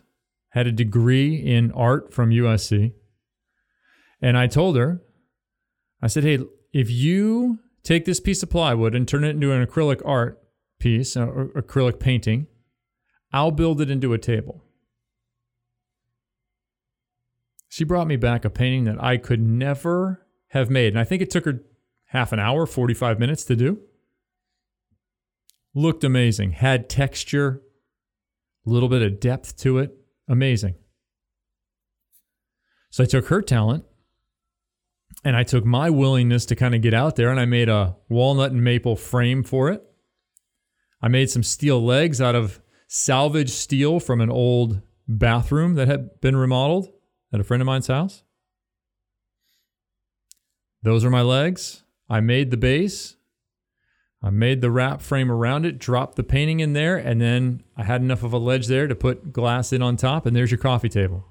had 0.52 0.66
a 0.66 0.72
degree 0.72 1.36
in 1.36 1.74
art 1.74 2.14
from 2.14 2.30
USC. 2.30 2.94
And 4.24 4.38
I 4.38 4.48
told 4.48 4.78
her, 4.78 5.02
I 6.02 6.08
said, 6.08 6.24
hey, 6.24 6.40
if 6.72 6.90
you 6.90 7.60
take 7.84 8.06
this 8.06 8.22
piece 8.22 8.42
of 8.42 8.50
plywood 8.50 8.96
and 8.96 9.06
turn 9.06 9.26
it 9.26 9.32
into 9.32 9.52
an 9.52 9.64
acrylic 9.64 10.02
art 10.06 10.42
piece, 10.80 11.18
uh, 11.18 11.26
or 11.26 11.48
acrylic 11.50 12.00
painting, 12.00 12.48
I'll 13.34 13.52
build 13.52 13.82
it 13.82 13.92
into 13.92 14.14
a 14.14 14.18
table. 14.18 14.64
She 17.68 17.84
brought 17.84 18.08
me 18.08 18.16
back 18.16 18.46
a 18.46 18.50
painting 18.50 18.86
that 18.86 19.04
I 19.04 19.18
could 19.18 19.42
never 19.42 20.26
have 20.50 20.70
made. 20.70 20.94
And 20.94 21.00
I 21.00 21.04
think 21.04 21.22
it 21.22 21.30
took 21.30 21.44
her 21.44 21.62
half 22.06 22.32
an 22.32 22.40
hour, 22.40 22.66
45 22.66 23.20
minutes 23.20 23.44
to 23.46 23.58
do. 23.58 23.80
Looked 25.76 26.06
amazing, 26.06 26.52
had 26.52 26.88
texture, 26.88 27.62
a 28.66 28.70
little 28.70 28.88
bit 28.88 29.02
of 29.02 29.20
depth 29.20 29.58
to 29.58 29.80
it. 29.80 29.98
Amazing. 30.30 30.76
So 32.90 33.04
I 33.04 33.08
took 33.08 33.28
her 33.28 33.42
talent 33.42 33.84
and 35.24 35.36
I 35.36 35.44
took 35.44 35.66
my 35.66 35.90
willingness 35.90 36.46
to 36.48 36.56
kind 36.56 36.76
of 36.76 36.82
get 36.82 36.94
out 36.94 37.16
there 37.16 37.30
and 37.30 37.40
I 37.40 37.46
made 37.46 37.70
a 37.70 37.96
walnut 38.10 38.52
and 38.52 38.64
maple 38.64 38.96
frame 38.96 39.44
for 39.44 39.70
it. 39.70 39.84
I 41.02 41.08
made 41.08 41.30
some 41.30 41.44
steel 41.44 41.84
legs 41.84 42.22
out 42.22 42.36
of 42.36 42.62
salvaged 42.88 43.50
steel 43.50 44.00
from 44.00 44.22
an 44.22 44.30
old 44.30 44.82
bathroom 45.08 45.76
that 45.76 45.88
had 45.88 46.22
been 46.22 46.36
remodeled 46.36 46.90
at 47.34 47.40
a 47.40 47.44
friend 47.44 47.62
of 47.62 47.66
mine's 47.66 47.88
house. 47.88 48.24
Those 50.82 51.06
are 51.06 51.10
my 51.10 51.22
legs. 51.22 51.84
I 52.10 52.20
made 52.20 52.52
the 52.52 52.58
base. 52.58 53.16
I 54.22 54.30
made 54.30 54.62
the 54.62 54.72
wrap 54.72 55.02
frame 55.02 55.32
around 55.32 55.66
it, 55.66 55.80
dropped 55.80 56.16
the 56.16 56.24
painting 56.24 56.62
in 56.62 56.74
there, 56.74 56.96
and 56.96 57.20
then 57.20 57.64
I 57.76 57.84
had 57.84 58.02
enough 58.02 58.24
of 58.24 58.32
a 58.32 58.38
ledge 58.38 58.68
there 58.68 58.88
to 58.88 58.96
put 58.96 59.34
glass 59.34 59.74
in 59.74 59.82
on 59.82 59.98
top, 59.98 60.26
and 60.26 60.36
there's 60.36 60.52
your 60.52 60.60
coffee 60.60 60.90
table. 60.90 61.26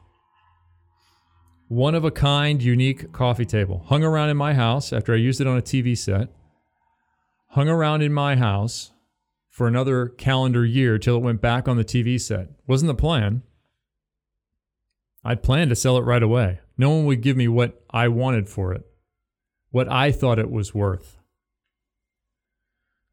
One 1.72 1.94
of 1.94 2.04
a 2.04 2.10
kind, 2.10 2.62
unique 2.62 3.12
coffee 3.12 3.46
table. 3.46 3.86
Hung 3.86 4.04
around 4.04 4.28
in 4.28 4.36
my 4.36 4.52
house 4.52 4.92
after 4.92 5.14
I 5.14 5.16
used 5.16 5.40
it 5.40 5.46
on 5.46 5.56
a 5.56 5.62
TV 5.62 5.96
set. 5.96 6.28
Hung 7.52 7.66
around 7.66 8.02
in 8.02 8.12
my 8.12 8.36
house 8.36 8.92
for 9.48 9.66
another 9.66 10.08
calendar 10.08 10.66
year 10.66 10.98
till 10.98 11.16
it 11.16 11.22
went 11.22 11.40
back 11.40 11.68
on 11.68 11.78
the 11.78 11.84
TV 11.84 12.20
set. 12.20 12.48
Wasn't 12.66 12.88
the 12.88 12.94
plan. 12.94 13.42
I'd 15.24 15.42
planned 15.42 15.70
to 15.70 15.74
sell 15.74 15.96
it 15.96 16.02
right 16.02 16.22
away. 16.22 16.60
No 16.76 16.90
one 16.90 17.06
would 17.06 17.22
give 17.22 17.38
me 17.38 17.48
what 17.48 17.82
I 17.88 18.06
wanted 18.06 18.50
for 18.50 18.74
it 18.74 18.84
what 19.70 19.90
I 19.90 20.12
thought 20.12 20.38
it 20.38 20.50
was 20.50 20.74
worth. 20.74 21.16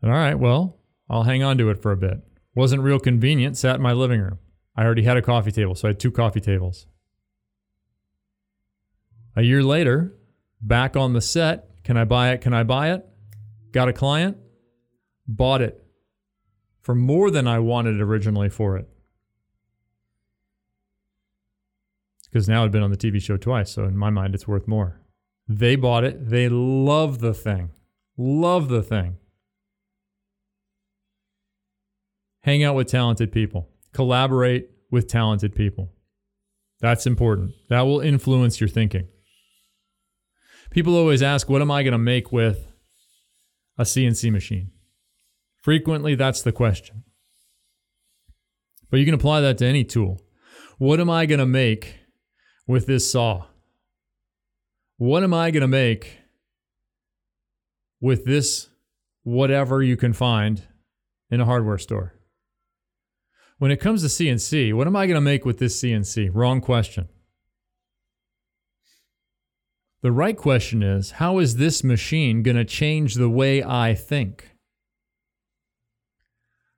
All 0.04 0.10
right, 0.10 0.36
well, 0.36 0.75
I'll 1.10 1.24
hang 1.24 1.44
on 1.44 1.58
to 1.60 1.70
it 1.70 1.82
for 1.82 1.94
a 1.94 1.98
bit. 1.98 2.20
Wasn't 2.56 2.84
real 2.84 3.00
convenient, 3.00 3.56
sat 3.56 3.78
in 3.78 3.82
my 3.82 3.94
living 3.94 4.20
room. 4.20 4.39
I 4.75 4.84
already 4.84 5.04
had 5.04 5.16
a 5.16 5.22
coffee 5.22 5.54
table, 5.54 5.75
so 5.75 5.88
I 5.88 5.92
had 5.92 6.00
two 6.01 6.12
coffee 6.12 6.42
tables. 6.42 6.88
A 9.36 9.41
year 9.41 9.63
later, 9.63 10.15
back 10.62 10.95
on 10.95 11.13
the 11.13 11.21
set, 11.21 11.83
can 11.83 11.98
I 11.98 12.03
buy 12.03 12.31
it? 12.31 12.41
Can 12.41 12.53
I 12.53 12.63
buy 12.63 12.91
it? 12.91 13.05
Got 13.71 13.88
a 13.89 13.93
client, 13.93 14.38
bought 15.27 15.62
it 15.62 15.83
for 16.81 16.95
more 16.95 17.29
than 17.29 17.48
I 17.48 17.59
wanted 17.59 18.01
originally 18.01 18.50
for 18.50 18.77
it. 18.77 18.89
Because 22.25 22.48
now 22.48 22.63
I've 22.63 22.71
been 22.71 22.83
on 22.83 22.91
the 22.91 22.98
TV 22.98 23.21
show 23.21 23.38
twice, 23.38 23.71
so 23.71 23.86
in 23.86 23.98
my 23.98 24.09
mind, 24.09 24.36
it's 24.36 24.48
worth 24.48 24.67
more. 24.67 25.01
They 25.48 25.75
bought 25.75 26.03
it. 26.03 26.29
They 26.29 26.48
love 26.48 27.19
the 27.19 27.33
thing. 27.33 27.71
Love 28.17 28.69
the 28.69 28.83
thing. 28.83 29.17
Hang 32.41 32.63
out 32.63 32.75
with 32.75 32.88
talented 32.88 33.31
people. 33.31 33.69
Collaborate 33.93 34.69
with 34.91 35.07
talented 35.07 35.55
people. 35.55 35.91
That's 36.79 37.05
important. 37.07 37.51
That 37.69 37.81
will 37.81 38.00
influence 38.00 38.62
your 38.62 38.69
thinking. 38.69 39.07
People 40.69 40.95
always 40.95 41.23
ask, 41.23 41.49
what 41.49 41.61
am 41.61 41.71
I 41.71 41.83
going 41.83 41.93
to 41.93 41.97
make 41.97 42.31
with 42.31 42.71
a 43.77 43.83
CNC 43.83 44.31
machine? 44.31 44.71
Frequently, 45.63 46.15
that's 46.15 46.41
the 46.41 46.51
question. 46.51 47.03
But 48.89 48.99
you 48.99 49.05
can 49.05 49.13
apply 49.13 49.41
that 49.41 49.57
to 49.59 49.65
any 49.65 49.83
tool. 49.83 50.21
What 50.77 50.99
am 50.99 51.09
I 51.09 51.25
going 51.25 51.39
to 51.39 51.45
make 51.45 51.99
with 52.67 52.88
this 52.88 53.11
saw? 53.11 53.47
What 54.97 55.23
am 55.23 55.33
I 55.33 55.51
going 55.51 55.61
to 55.61 55.67
make 55.67 56.19
with 57.99 58.25
this 58.25 58.69
whatever 59.23 59.81
you 59.81 59.97
can 59.97 60.13
find 60.13 60.63
in 61.29 61.41
a 61.41 61.45
hardware 61.45 61.77
store? 61.77 62.15
When 63.57 63.71
it 63.71 63.81
comes 63.81 64.01
to 64.01 64.07
CNC, 64.07 64.73
what 64.73 64.88
am 64.88 64.95
I 64.95 65.05
going 65.05 65.15
to 65.15 65.21
make 65.21 65.45
with 65.45 65.59
this 65.59 65.81
CNC? 65.81 66.29
Wrong 66.33 66.61
question. 66.61 67.09
The 70.01 70.12
right 70.13 70.38
question 70.38 70.82
is 70.82 71.12
how 71.12 71.39
is 71.39 71.58
this 71.58 71.84
machine 71.84 72.41
going 72.41 72.56
to 72.56 72.63
change 72.63 73.15
the 73.15 73.29
way 73.29 73.62
I 73.62 73.94
think? 73.94 74.56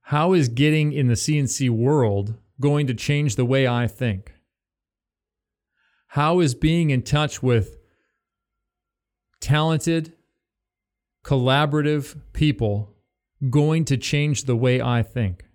How 0.05 0.33
is 0.33 0.49
getting 0.49 0.91
in 0.91 1.07
the 1.07 1.13
CNC 1.13 1.69
world 1.69 2.35
going 2.59 2.87
to 2.87 2.93
change 2.93 3.35
the 3.35 3.45
way 3.45 3.67
I 3.67 3.87
think? 3.87 4.33
How 6.07 6.39
is 6.39 6.55
being 6.55 6.89
in 6.89 7.03
touch 7.03 7.41
with 7.43 7.77
talented, 9.39 10.13
collaborative 11.23 12.19
people 12.33 12.95
going 13.49 13.85
to 13.85 13.97
change 13.97 14.45
the 14.45 14.55
way 14.55 14.81
I 14.81 15.03
think? 15.03 15.45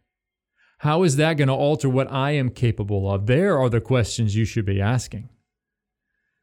How 0.78 1.02
is 1.02 1.16
that 1.16 1.34
going 1.34 1.48
to 1.48 1.54
alter 1.54 1.88
what 1.88 2.10
I 2.10 2.30
am 2.30 2.50
capable 2.50 3.10
of? 3.10 3.26
There 3.26 3.58
are 3.58 3.68
the 3.68 3.80
questions 3.80 4.36
you 4.36 4.44
should 4.44 4.64
be 4.64 4.80
asking. 4.80 5.28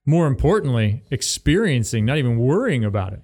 More 0.06 0.28
importantly, 0.28 1.04
experiencing, 1.10 2.06
not 2.06 2.18
even 2.18 2.38
worrying 2.38 2.84
about 2.84 3.14
it. 3.14 3.22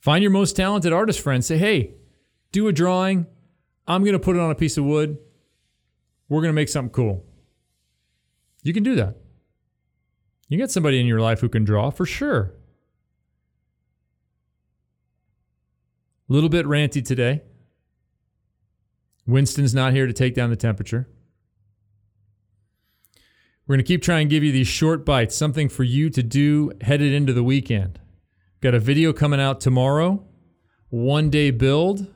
Find 0.00 0.22
your 0.22 0.30
most 0.30 0.56
talented 0.56 0.92
artist 0.92 1.20
friend. 1.20 1.44
Say, 1.44 1.58
hey, 1.58 1.94
do 2.52 2.68
a 2.68 2.72
drawing. 2.72 3.26
I'm 3.86 4.02
going 4.02 4.14
to 4.14 4.18
put 4.18 4.36
it 4.36 4.40
on 4.40 4.50
a 4.50 4.54
piece 4.54 4.78
of 4.78 4.84
wood. 4.84 5.18
We're 6.28 6.40
going 6.40 6.50
to 6.50 6.54
make 6.54 6.68
something 6.68 6.92
cool. 6.92 7.24
You 8.62 8.72
can 8.72 8.82
do 8.82 8.94
that. 8.96 9.16
You 10.48 10.56
get 10.56 10.70
somebody 10.70 11.00
in 11.00 11.06
your 11.06 11.20
life 11.20 11.40
who 11.40 11.48
can 11.48 11.64
draw 11.64 11.90
for 11.90 12.06
sure. 12.06 12.54
A 16.28 16.32
little 16.32 16.48
bit 16.48 16.66
ranty 16.66 17.04
today. 17.04 17.42
Winston's 19.26 19.74
not 19.74 19.92
here 19.92 20.06
to 20.06 20.12
take 20.12 20.34
down 20.34 20.50
the 20.50 20.56
temperature. 20.56 21.08
We're 23.70 23.76
going 23.76 23.84
to 23.84 23.88
keep 23.88 24.02
trying 24.02 24.28
to 24.28 24.34
give 24.34 24.42
you 24.42 24.50
these 24.50 24.66
short 24.66 25.06
bites, 25.06 25.36
something 25.36 25.68
for 25.68 25.84
you 25.84 26.10
to 26.10 26.24
do 26.24 26.72
headed 26.80 27.12
into 27.12 27.32
the 27.32 27.44
weekend. 27.44 28.00
Got 28.60 28.74
a 28.74 28.80
video 28.80 29.12
coming 29.12 29.40
out 29.40 29.60
tomorrow, 29.60 30.24
one 30.88 31.30
day 31.30 31.52
build 31.52 32.12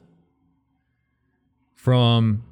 from 1.77 2.43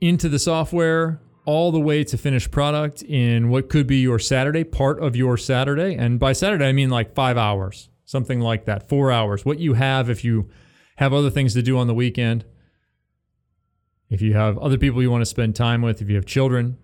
into 0.00 0.30
the 0.30 0.38
software 0.38 1.20
all 1.44 1.70
the 1.70 1.78
way 1.78 2.02
to 2.04 2.16
finished 2.16 2.50
product 2.50 3.02
in 3.02 3.50
what 3.50 3.68
could 3.68 3.86
be 3.86 3.98
your 3.98 4.18
Saturday, 4.18 4.64
part 4.64 5.02
of 5.02 5.14
your 5.14 5.36
Saturday. 5.36 5.94
And 5.94 6.18
by 6.18 6.32
Saturday, 6.32 6.64
I 6.64 6.72
mean 6.72 6.88
like 6.88 7.14
five 7.14 7.36
hours, 7.36 7.90
something 8.06 8.40
like 8.40 8.64
that, 8.64 8.88
four 8.88 9.12
hours. 9.12 9.44
What 9.44 9.58
you 9.58 9.74
have 9.74 10.08
if 10.08 10.24
you 10.24 10.48
have 10.96 11.12
other 11.12 11.28
things 11.28 11.52
to 11.52 11.60
do 11.60 11.76
on 11.76 11.88
the 11.88 11.94
weekend 11.94 12.46
if 14.08 14.22
you 14.22 14.34
have 14.34 14.56
other 14.58 14.78
people 14.78 15.02
you 15.02 15.10
want 15.10 15.22
to 15.22 15.26
spend 15.26 15.56
time 15.56 15.82
with, 15.82 16.00
if 16.00 16.08
you 16.08 16.16
have 16.16 16.26
children, 16.26 16.78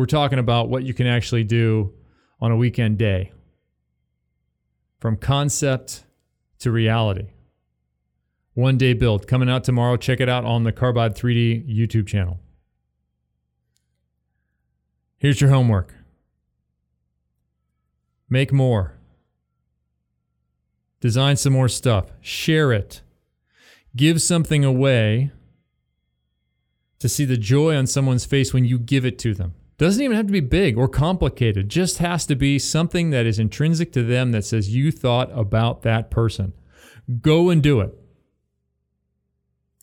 we're 0.00 0.06
talking 0.06 0.38
about 0.38 0.70
what 0.70 0.82
you 0.82 0.94
can 0.94 1.06
actually 1.06 1.44
do 1.44 1.92
on 2.40 2.50
a 2.50 2.56
weekend 2.56 2.96
day 2.96 3.30
from 4.98 5.14
concept 5.14 6.06
to 6.58 6.72
reality. 6.72 7.26
One 8.54 8.78
day 8.78 8.94
build 8.94 9.26
coming 9.28 9.50
out 9.50 9.62
tomorrow. 9.62 9.98
Check 9.98 10.20
it 10.20 10.28
out 10.30 10.46
on 10.46 10.64
the 10.64 10.72
Carbide 10.72 11.14
3D 11.14 11.68
YouTube 11.68 12.06
channel. 12.06 12.40
Here's 15.18 15.38
your 15.38 15.50
homework 15.50 15.94
make 18.30 18.54
more, 18.54 18.98
design 21.00 21.36
some 21.36 21.52
more 21.52 21.68
stuff, 21.68 22.10
share 22.22 22.72
it, 22.72 23.02
give 23.94 24.22
something 24.22 24.64
away 24.64 25.30
to 27.00 27.06
see 27.06 27.26
the 27.26 27.36
joy 27.36 27.76
on 27.76 27.86
someone's 27.86 28.24
face 28.24 28.54
when 28.54 28.64
you 28.64 28.78
give 28.78 29.04
it 29.04 29.18
to 29.18 29.34
them. 29.34 29.52
Doesn't 29.80 30.04
even 30.04 30.14
have 30.14 30.26
to 30.26 30.32
be 30.32 30.40
big 30.40 30.76
or 30.76 30.88
complicated, 30.88 31.70
just 31.70 31.98
has 31.98 32.26
to 32.26 32.36
be 32.36 32.58
something 32.58 33.08
that 33.10 33.24
is 33.24 33.38
intrinsic 33.38 33.92
to 33.92 34.02
them 34.02 34.30
that 34.32 34.44
says 34.44 34.74
you 34.74 34.92
thought 34.92 35.30
about 35.32 35.80
that 35.80 36.10
person. 36.10 36.52
Go 37.22 37.48
and 37.48 37.62
do 37.62 37.80
it. 37.80 37.94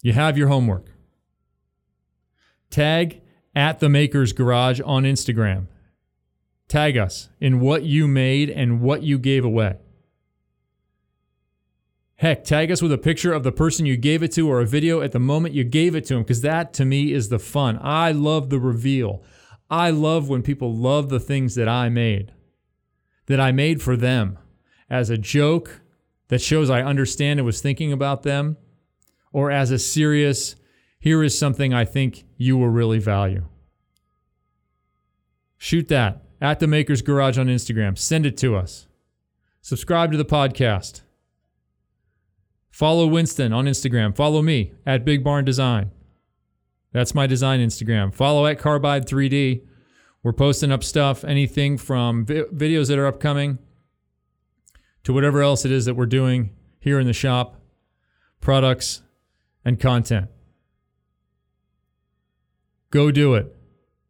You 0.03 0.13
have 0.13 0.37
your 0.37 0.49
homework. 0.49 0.91
Tag 2.69 3.21
at 3.55 3.79
the 3.79 3.89
Maker's 3.89 4.33
Garage 4.33 4.79
on 4.85 5.01
Instagram. 5.01 5.65
Tag 6.67 6.95
us 6.95 7.29
in 7.41 7.59
what 7.59 7.81
you 7.81 8.07
made 8.07 8.51
and 8.51 8.81
what 8.81 9.01
you 9.01 9.17
gave 9.17 9.43
away. 9.43 9.77
Heck, 12.17 12.43
tag 12.43 12.69
us 12.69 12.83
with 12.83 12.91
a 12.91 12.99
picture 12.99 13.33
of 13.33 13.41
the 13.41 13.51
person 13.51 13.87
you 13.87 13.97
gave 13.97 14.21
it 14.21 14.31
to 14.33 14.47
or 14.47 14.61
a 14.61 14.65
video 14.67 15.01
at 15.01 15.11
the 15.11 15.17
moment 15.17 15.55
you 15.55 15.63
gave 15.63 15.95
it 15.95 16.05
to 16.05 16.13
them 16.13 16.21
because 16.21 16.41
that 16.41 16.71
to 16.73 16.85
me 16.85 17.11
is 17.11 17.29
the 17.29 17.39
fun. 17.39 17.79
I 17.81 18.11
love 18.11 18.51
the 18.51 18.59
reveal. 18.59 19.23
I 19.69 19.89
love 19.89 20.29
when 20.29 20.43
people 20.43 20.73
love 20.73 21.09
the 21.09 21.19
things 21.19 21.55
that 21.55 21.67
I 21.67 21.89
made, 21.89 22.33
that 23.25 23.39
I 23.39 23.51
made 23.51 23.81
for 23.81 23.97
them 23.97 24.37
as 24.89 25.09
a 25.09 25.17
joke 25.17 25.81
that 26.29 26.41
shows 26.41 26.69
I 26.69 26.81
understand 26.81 27.39
and 27.39 27.45
was 27.45 27.61
thinking 27.61 27.91
about 27.91 28.23
them, 28.23 28.57
or 29.31 29.51
as 29.51 29.71
a 29.71 29.79
serious, 29.79 30.55
here 30.99 31.23
is 31.23 31.37
something 31.37 31.73
I 31.73 31.85
think 31.85 32.23
you 32.37 32.57
will 32.57 32.69
really 32.69 32.99
value. 32.99 33.45
Shoot 35.57 35.87
that 35.89 36.23
at 36.39 36.59
the 36.59 36.67
Maker's 36.67 37.01
Garage 37.01 37.37
on 37.37 37.47
Instagram. 37.47 37.97
Send 37.97 38.25
it 38.25 38.37
to 38.37 38.55
us. 38.55 38.87
Subscribe 39.61 40.11
to 40.11 40.17
the 40.17 40.25
podcast. 40.25 41.01
Follow 42.69 43.07
Winston 43.07 43.51
on 43.51 43.65
Instagram. 43.65 44.15
Follow 44.15 44.41
me 44.41 44.71
at 44.85 45.03
Big 45.03 45.23
Barn 45.23 45.43
Design. 45.43 45.91
That's 46.93 47.13
my 47.13 47.27
design 47.27 47.59
Instagram. 47.59 48.13
Follow 48.13 48.45
at 48.45 48.59
Carbide 48.59 49.07
3D. 49.07 49.61
We're 50.23 50.33
posting 50.33 50.71
up 50.71 50.83
stuff, 50.83 51.23
anything 51.23 51.77
from 51.77 52.25
vi- 52.25 52.43
videos 52.53 52.87
that 52.87 52.97
are 52.97 53.07
upcoming 53.07 53.59
to 55.03 55.13
whatever 55.13 55.41
else 55.41 55.63
it 55.63 55.71
is 55.71 55.85
that 55.85 55.95
we're 55.95 56.05
doing 56.05 56.51
here 56.79 56.99
in 56.99 57.07
the 57.07 57.13
shop, 57.13 57.61
products, 58.41 59.01
and 59.63 59.79
content. 59.79 60.27
Go 62.89 63.11
do 63.11 63.35
it. 63.35 63.55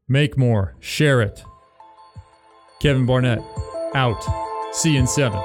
Make 0.08 0.38
more. 0.38 0.76
Share 0.80 1.22
it. 1.22 1.44
Kevin 2.80 3.06
Barnett, 3.06 3.44
out. 3.96 4.24
See 4.72 4.94
you 4.94 5.00
in 5.00 5.08
seven. 5.08 5.42